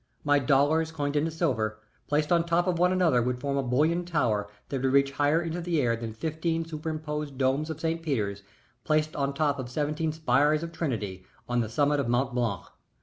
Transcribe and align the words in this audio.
My 0.23 0.39
dollars 0.39 0.91
coined 0.91 1.15
into 1.15 1.29
silver, 1.29 1.77
placed 2.07 2.31
on 2.31 2.43
top 2.43 2.65
of 2.65 2.79
one 2.79 2.91
another, 2.91 3.21
would 3.21 3.39
form 3.39 3.55
a 3.55 3.61
bullion 3.61 4.03
tower 4.03 4.49
that 4.69 4.81
would 4.81 4.91
reach 4.91 5.11
higher 5.11 5.39
into 5.43 5.61
the 5.61 5.79
air 5.79 5.95
than 5.95 6.11
fifteen 6.11 6.65
superimposed 6.65 7.37
domes 7.37 7.69
of 7.69 7.79
St. 7.79 8.01
Peter's 8.01 8.41
placed 8.83 9.15
on 9.15 9.31
top 9.35 9.59
of 9.59 9.69
seventeen 9.69 10.11
spires 10.11 10.63
of 10.63 10.71
Trinity 10.71 11.23
on 11.47 11.59
the 11.61 11.69
summit 11.69 11.99
of 11.99 12.07
Mont 12.07 12.33
Blanc. 12.33 12.65